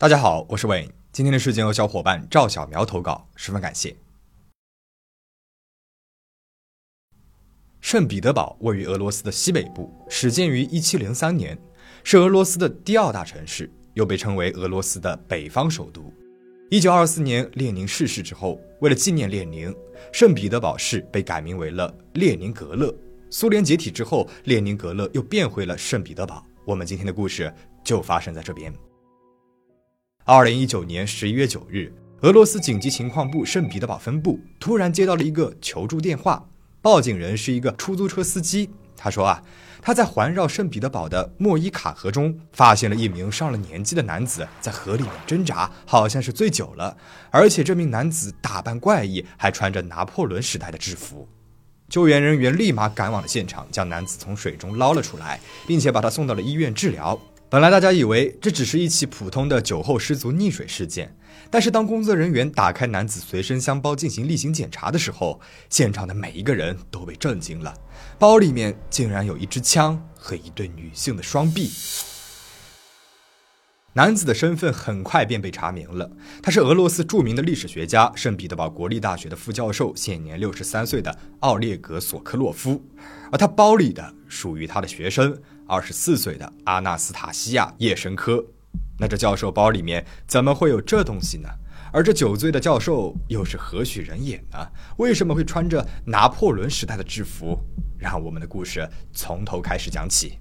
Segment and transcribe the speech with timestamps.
[0.00, 0.90] 大家好，我是伟。
[1.12, 3.94] 今天的事件由小伙伴赵小苗投稿，十分感谢。
[7.82, 11.58] 圣彼得堡位于俄罗斯的西北部，始建于1703年，
[12.02, 16.10] 是俄罗斯的第二大城市，又被称为俄罗斯的北方首都。
[16.70, 19.70] 1924年，列宁逝世之后，为了纪念列宁，
[20.14, 22.90] 圣彼得堡市被改名为了列宁格勒。
[23.28, 26.42] 苏联解体之后，列宁格勒又变回了圣彼得堡。
[26.64, 27.52] 我们今天的故事
[27.84, 28.72] 就发生在这边。
[30.24, 36.46] 二零一九年十一月九日，俄罗斯紧急情况部圣彼得堡分部突然接到了一个求助电话，
[36.82, 38.68] 报警人是一个出租车司机。
[38.94, 39.42] 他说啊，
[39.80, 46.94] 他在环绕圣彼得堡的莫伊卡河中发现了一名上了年纪的男子在河里面挣扎，好像是醉酒了，
[47.30, 51.26] 而且这名男子打扮怪异，还穿着拿破仑时代的制服。
[51.88, 57.18] 救援人员立马赶往了现场，将男子从水中捞了出来，并且把他送到了医院治疗。
[57.50, 61.16] 本来大家以为这只是一起普通的酒后失足溺水事件，
[61.50, 67.74] 但是当工作人员打开男子随身箱包进行例行检查的时候，现场的每一个人都被震惊了，
[68.20, 71.72] 包里面竟然有一支枪和一对女性的双臂。
[73.94, 76.08] 男子的身份很快便被查明了，
[76.40, 82.80] 他是俄罗斯著名的历史学家、圣彼得堡国立大学的副教授，现年六十三岁的奥列格·索科洛夫，
[83.32, 85.36] 而他包里的属于他的学生。
[85.70, 88.44] 二十四岁的阿纳斯塔西亚·叶申科，
[88.98, 91.48] 那这教授包里面怎么会有这东西呢？
[91.92, 94.58] 而这酒醉的教授又是何许人也呢？
[94.96, 97.56] 为什么会穿着拿破仑时代的制服？
[97.96, 100.39] 让我们的故事从头开始讲起。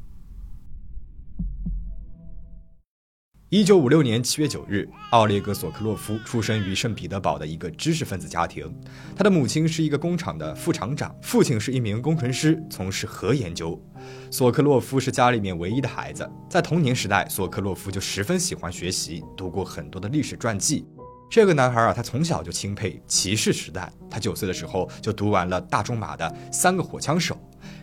[3.51, 8.71] 一九五六年七月九日，奥列格·索克洛夫出生于圣彼得堡的一个知识分子家庭。
[9.15, 13.81] 他的母亲是一个工厂的副厂长，父亲是一名工程师，从事核研究。
[14.29, 16.29] 索克洛夫是家里面唯一的孩子。
[16.47, 20.85] 在童年时代，索克洛夫就十分喜欢学习，读过很多的历史传记。
[21.27, 23.91] 这个男孩啊，他从小就钦佩骑士时代。
[24.11, 26.23] 他九岁的时候就读完了大仲马的
[26.53, 27.33] 《三个火枪手》，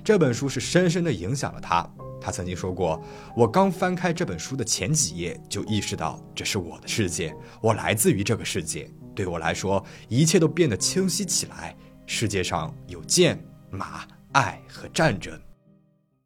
[0.04, 1.84] 这本书是深深的影响了他。
[2.20, 3.02] 他曾经说过
[3.36, 8.90] ：“我刚翻开这本书的前几页，就意识到这是我的世界，我来自于这个世界。
[9.14, 11.76] 对我来说，一切都变得清晰起来。
[12.06, 15.38] 世界上有剑、马、爱和战争。”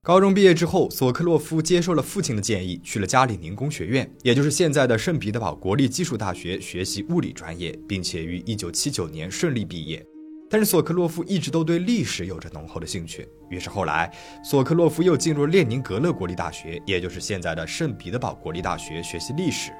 [0.02, 10.04] 高中毕业之后，索克洛夫接受了父亲的建议，去了加里宁工学院，也就是现在的圣彼得堡国立技术大学学习物理专业，并且于1979年顺利毕业。
[10.50, 14.12] 但是索克洛夫一直都对历史有着浓厚的兴趣，于是后来
[14.42, 19.70] 索克洛夫又进入列宁格勒国立大学，也就是现在的圣彼得堡国立大学学习历史。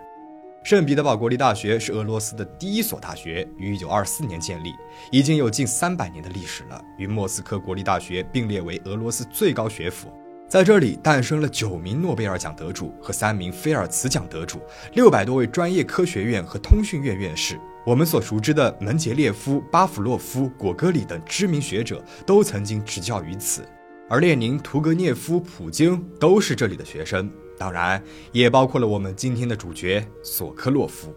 [0.62, 4.72] 圣彼得堡国立大学是俄罗斯的第一所大学，于1924年建立，
[5.10, 10.12] 已经有近三百年的历史了，与莫斯科国立大学并列为俄罗斯最高学府。
[10.46, 14.60] 在这里诞生了九名诺贝尔奖得主和三名菲尔茨奖得主，
[14.94, 17.58] 六百多位专业科学院和通讯院院士。
[17.86, 23.66] 我们所熟知的门捷列夫、巴甫洛夫、果戈里等知名学者都曾经执教于此，
[24.08, 28.02] 而列宁、屠格涅夫、普京都是这里的学生，当然
[28.32, 31.14] 也包括了我们今天的主角索科洛夫。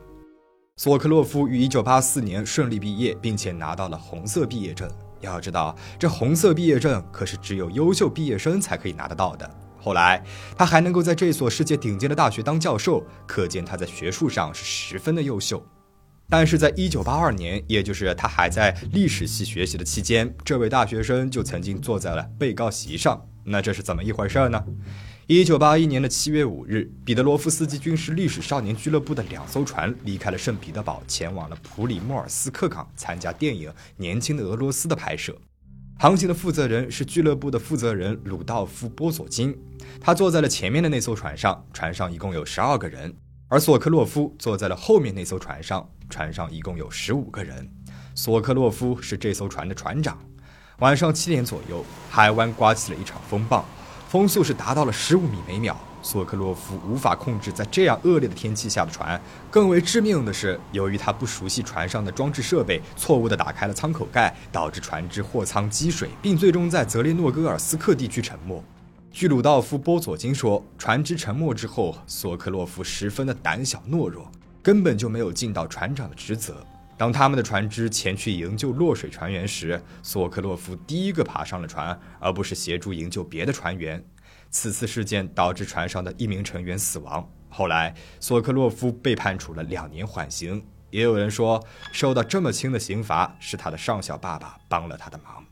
[0.78, 4.90] 索科洛夫于1984年顺利毕业，并且拿到了红色毕业证。
[5.19, 9.50] 要知道，这红色毕业证可是只有优秀毕业生才可以拿得到的。
[9.80, 10.24] 后来，
[10.57, 15.62] 他还能够在这所世界顶尖的大学当教授，可见他在学术上是十分的优秀。
[16.30, 23.28] 但是在一九八二年，也就是他还在历史系学习的期间，这位大学生就曾经坐在了被告席上。
[23.44, 24.64] 那这是怎么一回事呢？
[25.28, 35.38] 一九八一年的七月五日，彼得罗夫斯基军事历史少年俱乐部的两艘船离开了圣彼得堡，前往了普里莫尔斯克港参加电影《年轻的俄罗斯》的拍摄。
[36.00, 39.56] 航行的负责人是俱乐部的负责人鲁道夫·波佐金，
[40.02, 43.14] 他坐在了前面的那艘船上，船上一共有十二个人。
[43.53, 47.69] 而索克洛夫坐在了后面那艘船上，船上一共有十五个人。
[48.16, 50.18] 索克洛夫是这艘船的船长。
[50.80, 53.63] 晚上七点左右，海湾刮起了一场风暴，
[54.10, 55.80] 风速是达到了十五米每秒。
[56.01, 59.22] 索克洛夫无法控制在这样恶劣的天气下的船。
[59.51, 68.63] 更为致命的是，由于他不熟悉船上的装置设备，错误地打开了舱口盖，导致船只货舱积水，并最终在泽列诺戈尔斯克地区沉没。
[69.13, 74.27] 据鲁道夫·波佐金说，船只沉没之后，索克洛夫十分的胆小懦弱，
[74.63, 76.65] 根本就没有尽到船长的职责。
[76.98, 84.04] 当他们的船只前去营救落水船员时，索克洛夫第一个爬上了船，而不是协助营救别的船员。
[84.50, 87.30] 此次事件导致船上的一名成员死亡。
[87.50, 90.66] 后来，索克洛夫被判处了两年缓刑。
[90.89, 95.45] 也有人说，受到这么轻的刑罚是他的上校爸爸帮了他的忙。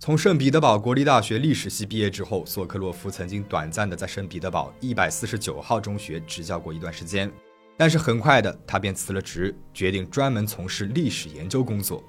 [0.00, 7.30] 从圣彼得堡国立大学历史系毕业之后，索科洛夫曾经短暂的在圣彼得堡一百四十九号中学执教过一段时间，
[7.76, 12.02] 但是很快的他便辞了职，决定专门从事历史研究工作。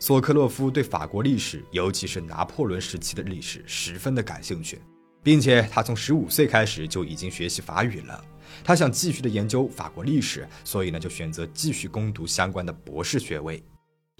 [0.00, 4.82] 索科洛夫对法国历史，尤其是拿破仑时期的历史十分的感兴趣，
[5.22, 8.20] 并且他从十五岁开始就已经学习法语了。
[8.64, 13.62] 他想继续的研究法国历史，所以呢就选择继续攻读相关的博士学位。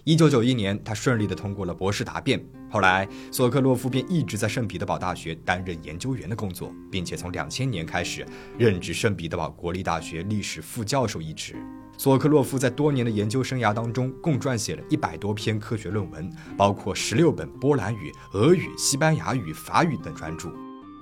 [0.09, 2.43] 一九九一年，他顺利地通过了博士答辩。
[2.71, 8.25] 后来，索克洛夫便一直在圣彼得堡大学担任研究员的工作，并且从两千年开始
[8.57, 11.55] 任职圣彼得堡国立大学历史副教授一职。
[11.95, 16.27] 索克洛夫在多年的研究生涯当中，共撰写了一百多篇科学论文，
[16.57, 20.51] 包括十六本波兰语、俄语、西班牙语、法语等专著。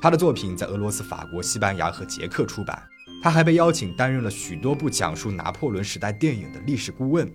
[0.01, 2.83] 他的作品在俄罗斯、法国、西班牙和捷克出版。
[3.23, 7.25] 他还被邀请担任了许多部讲述拿破仑时代电影的历史顾问。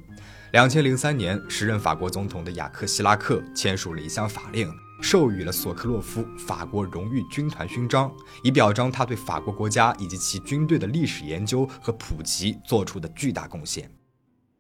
[0.52, 4.70] 两千零三年，时任法国总统的雅克·希拉克签署了一项法令，
[5.00, 8.12] 授予了索克洛夫法国荣誉军团勋章，
[8.44, 13.90] 以表彰他对法国国家以及其军队的历史研究和普及做出的巨大贡献。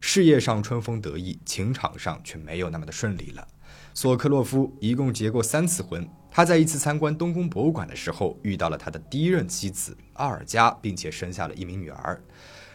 [0.00, 3.46] 事业上春风得意，情场上却没有那么的顺利了。
[3.92, 6.08] 索克洛夫一共结过三次婚。
[6.30, 12.18] 他在一次参观东宫博物馆的时候，遇到了他的第一任妻子奥尔加，并且生下了一名女儿。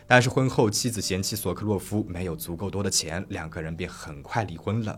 [0.08, 4.98] 但是婚后，妻子嫌弃索克洛夫没有足够多的钱，两个人便很快离婚了。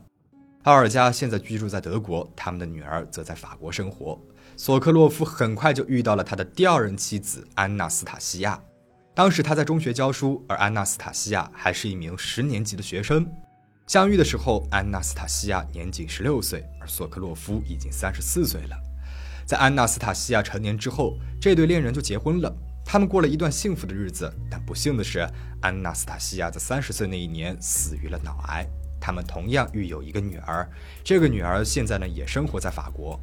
[0.63, 4.19] 奥尔加现在居住在德国，他们的女儿则在法国生活。
[4.55, 8.61] 索克洛夫很快就遇到了他的第二任妻子安娜斯塔西亚，
[9.15, 13.25] 当时他在中学教书，而安娜斯塔西亚还是一名十年级的学生。
[13.87, 18.77] 相遇的时候，安娜斯塔西亚年仅十六岁，而索克洛夫已经三十四岁了。
[19.45, 22.53] 在安娜斯塔西亚成年之后，这对恋人就结婚了。
[22.91, 25.19] 他们过了一段幸福的日子，但不幸的是，
[25.61, 28.65] 安娜斯塔西亚在三十岁那一年死于了脑癌。
[28.99, 30.67] 他们同样育有一个女儿，
[31.03, 33.19] 这个女儿现在呢也生活在法国。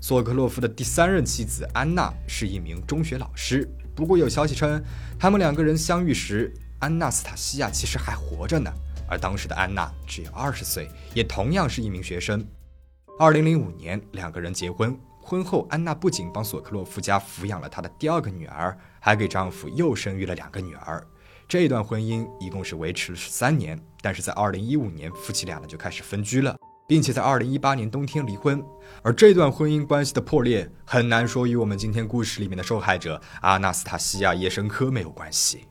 [0.00, 4.80] 索克洛夫的第三任妻子安娜是一名中学老师，不过有消息称，
[5.18, 8.72] 他们两个人相遇时，安娜斯塔西亚其实还活着呢，
[9.08, 12.46] 而当时的安娜只有二十岁，也同样是一名学生。
[13.18, 14.96] 二零零五年，两个人结婚。
[15.20, 21.04] 婚后，安娜不仅帮索克洛夫家抚养了他的第二个女儿，还给丈夫又生育了两个女儿。
[21.48, 26.56] 这段婚姻一共是维持了十三年，但是在二零一五年，夫妻俩呢就开始分居了，
[26.86, 28.62] 并且在二零一八年冬天离婚。
[29.02, 35.66] 而这段婚姻关系的破裂，很难说与我们今天故事里面的受害者阿纳斯塔西亚·叶申科没有关系。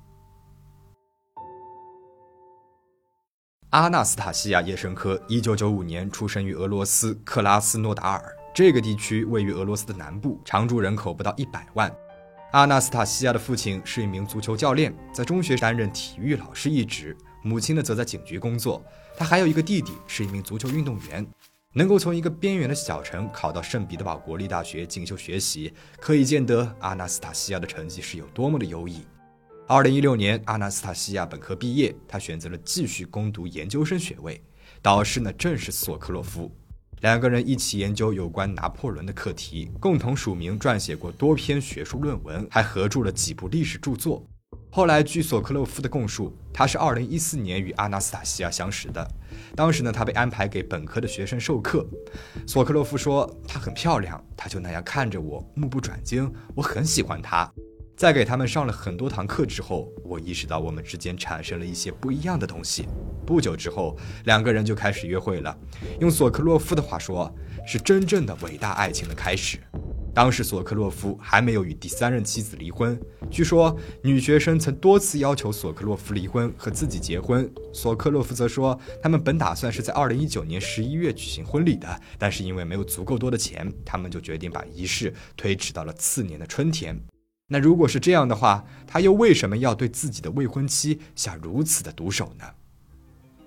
[3.69, 8.35] 阿纳斯塔西亚·叶申科，一九九五年出生于俄罗斯克拉斯诺达尔。
[8.53, 11.89] 这个地区位于俄罗斯的南部，常住人口不到一百万。
[12.51, 17.13] 阿纳斯塔西亚的父亲是一名足球教练，在中学担任体育老师一职；
[17.43, 18.83] 母亲呢，则在警局工作。
[19.15, 21.25] 他还有一个弟弟，是一名足球运动员。
[21.73, 29.05] 能够从一个边缘的小城考到圣彼得堡国立大学进修学习，可以见得阿纳斯塔西亚的成绩是有多么的优异。
[29.67, 34.43] 二零一六年，阿纳斯塔西亚本科毕业，他选择了继续攻读研究生学位，
[34.81, 36.51] 导师呢正是索克洛夫。
[37.01, 44.25] 两个人一起研究有关拿破仑的课题，共同署名撰写过多篇学术论文，还合著了几部历史著作。
[44.69, 49.07] 后来，据索克洛夫的供述，他是2014年与阿纳斯塔西亚相识的。
[49.55, 51.87] 当时呢，他被安排给本科的学生授课。
[52.45, 57.49] 索克洛夫说：“她很漂亮，她就那样看着我，目不转睛，我很喜欢她。”
[57.99, 62.87] 在给他们上了很多堂课之后，我意识到我们之间产生了一些不一样的东西。
[63.27, 65.53] 不久之后，两个人就开始约会了。
[65.99, 67.29] 用索克洛夫的话说，
[67.67, 69.59] 是真正的伟大爱情的开始。
[70.13, 72.97] 当时索克洛夫还没有与第三任妻子离婚。
[73.29, 86.97] 据说女学生曾多次要求索克洛夫离婚和自己结婚，索克洛夫则说他们本打算是在二零一九年十一月举行婚礼的，但是因为没有足够多的钱，他们就决定把仪式推迟到了次年的春天。
[87.51, 92.45] 那如果是这样的话，他又为什么要对自己的未婚妻下如此的毒手呢？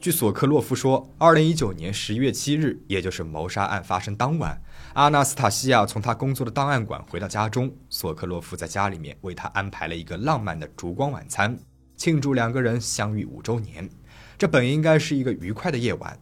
[0.01, 4.61] 据索克洛夫说，二零一九年十一月七日，也就是谋杀案发生当晚，
[4.95, 11.57] 阿纳斯塔西亚从他工作的档案馆回到家中，索克洛夫在家里面为他安排了一个浪漫的烛光晚餐，
[11.97, 13.89] 庆祝两个人相遇五周年。
[14.37, 16.19] 这本应该是一个愉快的夜晚。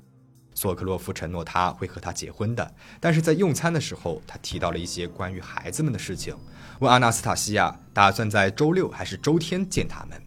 [0.60, 6.36] 索克洛夫承诺他会和他结婚的，但是在用餐的时候，他提到了一些关于孩子们的事情，
[6.80, 10.22] 问阿纳斯塔西亚打算在周六还是周天见他们。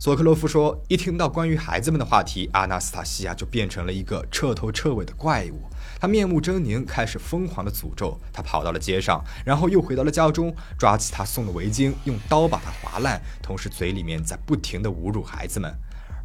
[0.00, 5.62] 索克洛夫说，一听到关于孩子们的话题，阿纳斯塔西亚就变成了一个彻头彻尾的怪物，
[6.00, 8.20] 他面目狰狞，开始疯狂的诅咒。
[8.32, 15.72] 他跑到了街上，然后又回到了家中，抓起他送的围巾，用刀把它划烂，同时嘴里面在不停的侮辱孩子们。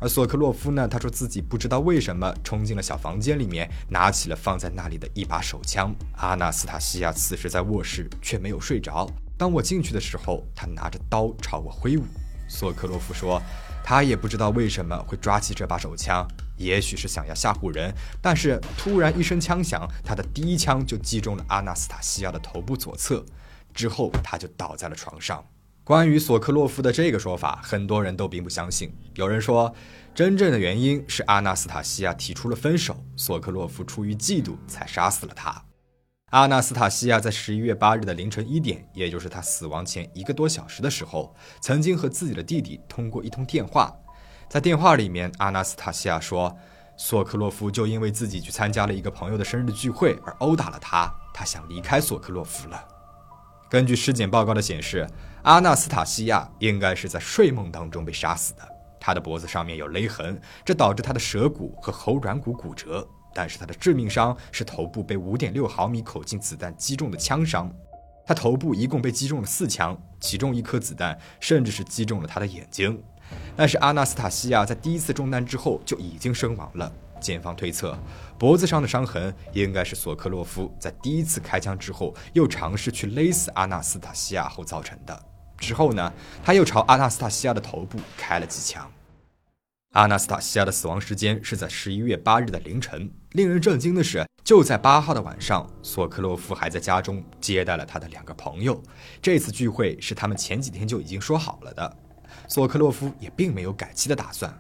[0.04, 5.96] 而索克洛夫呢，他说自己不知道为什么冲进了小房间里面，拿起了放在那里的一把手枪。
[6.18, 9.10] 阿纳斯塔西亚此时在卧室，却没有睡着。
[9.38, 12.04] 当我进去的时候，他拿着刀朝我挥舞。
[12.50, 13.42] 索克洛夫说，
[13.82, 17.90] 他也不知道为什么会抓起这把手枪，也许是想要吓唬人。
[18.22, 23.24] 但是突然一声枪响，他的第一枪就击中了阿纳斯塔西亚的头部左侧，
[23.74, 25.42] 之后他就倒在了床上。
[25.86, 28.96] 关于索克洛夫的这个说法，很多人都并不相信。
[29.16, 29.76] 有人说，
[30.16, 35.62] 真正的原因是阿纳斯塔西亚提出了分手，索克洛夫出于嫉妒才杀死了他。
[36.30, 43.94] 阿纳斯塔西亚在十一月八日的凌晨一点，也就是他死亡前一个多小时的时候，曾经和自己的弟弟通过一通电话。
[44.48, 46.56] 在电话里面，阿纳斯塔西亚说，
[46.96, 52.82] 索克洛夫就因为自己去参加了一个朋友的生日聚会而殴打了他，他想离开索克洛夫了。
[53.70, 55.06] 根据尸检报告的显示。
[55.44, 58.62] 阿纳斯塔西亚应该是在睡梦当中被杀死的。
[58.98, 63.06] 他的脖子上面有勒痕，这导致他的舌骨和喉软骨骨折。
[63.36, 67.70] 但是他的致命伤是头部被5.6毫米口径子弹击中的枪伤。
[68.26, 73.04] 他头部一共被击中了四枪，其中一颗子弹甚至是击中了他的眼睛。
[73.54, 76.90] 但是阿纳斯塔西亚在第一次中弹之后就已经身亡了。
[77.20, 77.98] 检方推测，
[78.38, 85.22] 脖子上的伤痕应该是索克洛夫在第一次开枪之后又尝试去勒死阿纳斯塔西亚后造成的。
[85.64, 88.92] 之后呢，他又朝阿纳斯塔西亚的头部开了几枪。
[89.94, 93.10] 阿纳斯塔西亚的死亡时间是在十一月八日的凌晨。
[93.32, 98.82] 令人震惊的是，就在八号的晚上，索克洛夫还在家中接待了他的两个朋友。
[99.22, 101.98] 这次聚会是他们前几天就已经说好了的。
[102.48, 104.52] 索克洛夫也并没有改期的打算。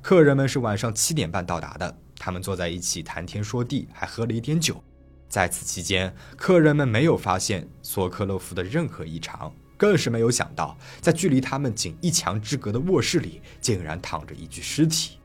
[0.00, 4.82] 客人们是晚上七点半到达的，他们坐在一起谈天说地，还喝了一点酒。
[5.28, 9.52] 在此期间，客人们没有发现索克洛夫的任何异常。
[9.76, 15.18] 更是没有想到，在距离他们仅一墙之隔的卧室里，竟然躺着一具尸体。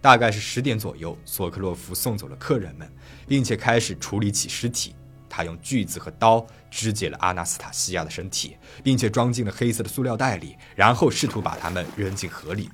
[0.00, 2.90] 大概是十点左右，索克洛夫送走了客人们，
[3.28, 4.96] 并且开始处理起尸体。
[5.30, 12.68] 他用锯子和刀肢解了阿纳斯塔西亚的身体，并且装进了黑色的塑料袋里，然后试图把它们扔进河里。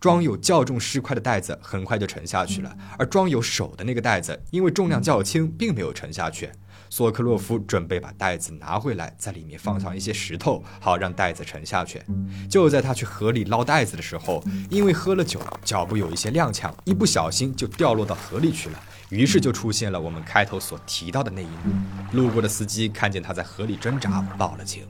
[0.00, 6.50] 装有较重尸块的袋子很快就沉下去了，而装有手的那个袋子因为重量较轻，并没有沉下去。
[6.90, 12.00] 索克洛夫准备把袋子拿回来，在里面放上一些石头，好让袋子沉下去。
[12.48, 18.80] 就在他去河里捞袋子的时候，因为喝了酒，脚步有一些踉跄，一不小心就掉落到河里去了。
[19.08, 21.74] 于是就出现了我们开头所提到的那一幕。
[22.12, 24.86] 路过的司机看见他在河里挣扎，报了警。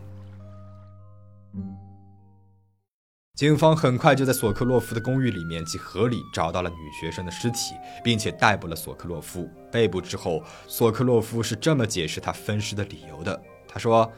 [3.35, 7.75] 警方很快就在索克洛夫的公寓里面及河里找到了女学生的尸体，
[8.05, 9.51] 并且逮捕了索克洛夫。
[9.73, 14.09] 被捕之后，索克洛夫是这么解释他分尸的理由的：他说，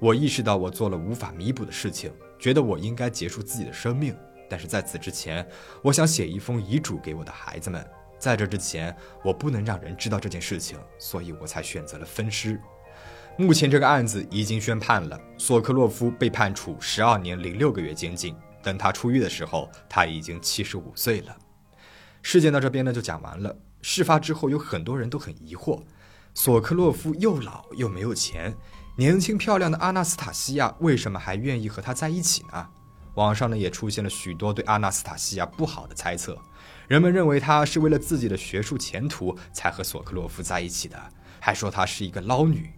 [0.00, 4.12] 我意识到我做了无法弥补的事情，觉得我应该结束自己的生命。
[4.50, 5.46] 但是在此之前，
[5.80, 7.88] 我想写一封遗嘱给我的孩子们。
[8.18, 8.92] 在这之前，
[9.22, 12.60] 我不能让人知道这件事情，所以我才选择了分尸。
[13.36, 18.34] 目前这个案子已经宣判了，索克洛夫被判处十二年零六个月监禁。
[18.66, 21.36] 等他出狱的时候，他已经七十五岁了。
[22.20, 23.56] 事件到这边呢就讲完了。
[23.80, 25.84] 事发之后，有很多人都很疑惑：
[26.34, 28.56] 索克洛夫又老又没有钱，
[28.96, 32.66] 年轻漂亮的阿纳斯塔西亚为什么还愿意和他在一起呢？
[33.14, 36.36] 网上呢也出现了许多对阿纳斯塔西亚不好的猜测。
[36.88, 41.00] 人们认为她是为了自己的学术前途才和索克洛夫在一起的，
[41.38, 42.72] 还说她是一个捞女。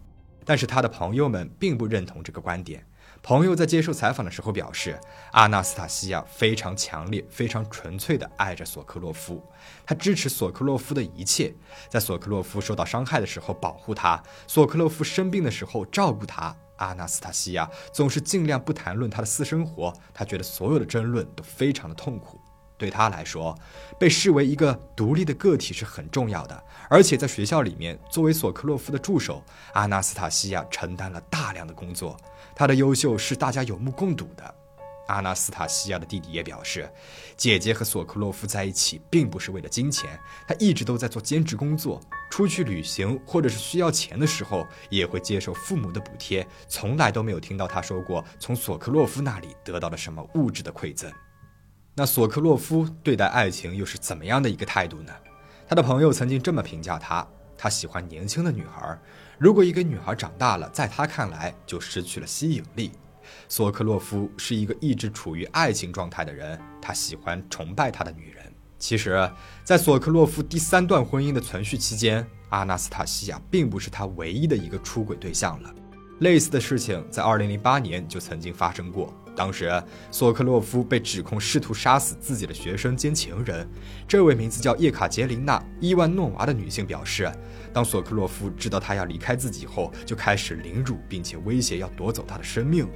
[0.44, 2.86] 但是他的朋友们并不认同这个观点。
[3.28, 4.98] 朋友在接受采访的时候表示，
[5.32, 9.46] 阿纳斯塔西亚非常强烈、非常纯粹地爱着索克洛夫，
[9.84, 11.54] 他支持索克洛夫的一切，
[11.90, 16.56] 在索克洛夫受到伤害的时候保护他，索克洛夫生病的时候照顾他。
[16.78, 22.40] 阿纳斯塔西亚总是尽量不谈论他的私生活，他觉得所有的争论都非常的痛苦。
[22.78, 23.54] 对他来说，
[23.98, 26.64] 被视为一个独立的个体是很重要的。
[26.88, 29.42] 而且在学校里面，作为索克洛夫的助手，
[29.74, 32.16] 阿纳斯塔西亚承担了大量的工作。
[32.54, 34.54] 他的优秀是大家有目共睹的。
[35.08, 36.86] 阿纳斯塔西亚的弟弟也表示，
[37.34, 41.98] 姐姐和索克洛夫在一起并不是为了金钱，他一直都在做兼职工作，
[42.30, 51.10] 出去旅行或者是需要钱的时候，也会接受父母的补贴，从来都没有听到他说过从索克洛夫那里得到了什么物质的馈赠。
[51.98, 55.12] 那索克洛夫对待爱情又是怎么样的一个态度呢？
[55.66, 57.26] 他的朋友曾经这么评价他：
[57.56, 58.96] 他喜欢年轻的女孩，
[59.36, 62.92] 如果一个女孩长大了，在他看来就失去了吸引力。
[63.48, 68.44] 索克洛夫是一个一直处于爱情状态的人，他喜欢崇拜他的女人。
[68.78, 69.28] 其实，
[69.64, 75.74] 在索克洛夫第三段婚姻的存续期间，阿纳斯塔西亚并不是他唯一的一个出轨对象了。
[76.20, 79.12] 类似的事情在2008年就曾经发生过。
[79.38, 79.70] 当时，
[80.10, 83.64] 索克洛夫被指控试图杀死自己的学生兼情人。
[84.08, 87.30] 这位名字叫叶卡捷琳娜·伊万诺娃的女性表示，
[87.72, 92.88] 当索克洛夫知道她要离开自己后，就开始凌辱并且威胁要夺走她的生命。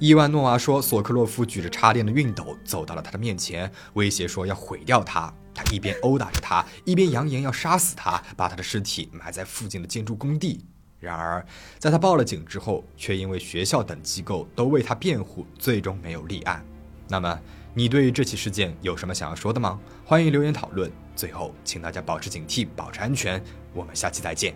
[0.00, 5.32] 伊万诺娃说，索克洛夫举着插电的熨斗走到了她的面前，威胁说要毁掉她。
[5.52, 10.64] 他一边殴打着他，一边扬言要杀死他，把他的尸体埋在附近的建筑工地。
[11.00, 11.44] 然而
[11.78, 16.64] 在他报了警之后却因为学校等机构都为他辩护最终没有立案。
[17.08, 17.40] 那么
[17.74, 19.80] 你对于这起事件有什么想要说的吗？
[20.04, 20.90] 欢迎留言讨论。
[21.16, 23.42] 最后请大家保持警惕保持安全。
[23.74, 24.54] 我们下期再见。